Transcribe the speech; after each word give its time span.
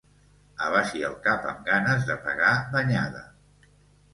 Abaixi 0.67 1.03
el 1.09 1.17
cap 1.27 1.45
amb 1.51 1.61
ganes 1.67 2.09
de 2.09 2.15
pegar 2.25 2.51
banyada. 2.73 3.23